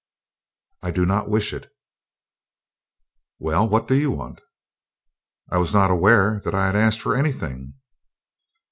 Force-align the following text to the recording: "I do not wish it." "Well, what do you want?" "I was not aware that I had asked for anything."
"I 0.81 0.89
do 0.89 1.05
not 1.05 1.29
wish 1.29 1.53
it." 1.53 1.71
"Well, 3.37 3.69
what 3.69 3.87
do 3.87 3.93
you 3.93 4.09
want?" 4.09 4.41
"I 5.51 5.59
was 5.59 5.75
not 5.75 5.91
aware 5.91 6.41
that 6.43 6.55
I 6.55 6.65
had 6.65 6.75
asked 6.75 7.01
for 7.01 7.15
anything." 7.15 7.75